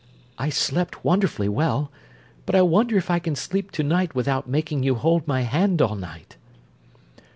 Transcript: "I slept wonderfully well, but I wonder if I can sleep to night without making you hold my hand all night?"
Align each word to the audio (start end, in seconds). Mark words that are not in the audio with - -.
"I 0.39 0.49
slept 0.49 1.05
wonderfully 1.05 1.47
well, 1.47 1.91
but 2.47 2.55
I 2.55 2.63
wonder 2.63 2.97
if 2.97 3.11
I 3.11 3.19
can 3.19 3.35
sleep 3.35 3.69
to 3.73 3.83
night 3.83 4.15
without 4.15 4.49
making 4.49 4.81
you 4.81 4.95
hold 4.95 5.27
my 5.27 5.41
hand 5.41 5.79
all 5.79 5.93
night?" 5.93 6.37